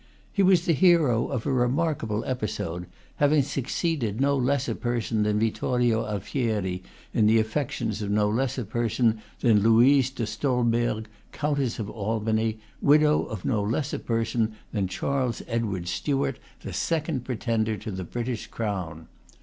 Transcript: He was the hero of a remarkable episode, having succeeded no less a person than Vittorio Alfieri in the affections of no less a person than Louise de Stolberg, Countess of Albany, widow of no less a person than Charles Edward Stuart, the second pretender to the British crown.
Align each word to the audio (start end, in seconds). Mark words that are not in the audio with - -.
He 0.33 0.41
was 0.41 0.65
the 0.65 0.73
hero 0.73 1.27
of 1.27 1.45
a 1.45 1.53
remarkable 1.53 2.25
episode, 2.25 2.87
having 3.17 3.43
succeeded 3.43 4.19
no 4.19 4.35
less 4.35 4.67
a 4.67 4.73
person 4.73 5.21
than 5.21 5.37
Vittorio 5.37 6.07
Alfieri 6.07 6.81
in 7.13 7.27
the 7.27 7.37
affections 7.37 8.01
of 8.01 8.09
no 8.09 8.27
less 8.27 8.57
a 8.57 8.65
person 8.65 9.21
than 9.41 9.59
Louise 9.61 10.09
de 10.09 10.25
Stolberg, 10.25 11.07
Countess 11.31 11.77
of 11.77 11.87
Albany, 11.87 12.57
widow 12.81 13.25
of 13.25 13.45
no 13.45 13.61
less 13.61 13.93
a 13.93 13.99
person 13.99 14.55
than 14.73 14.87
Charles 14.87 15.43
Edward 15.47 15.87
Stuart, 15.87 16.39
the 16.61 16.73
second 16.73 17.23
pretender 17.23 17.77
to 17.77 17.91
the 17.91 18.03
British 18.03 18.47
crown. 18.47 19.07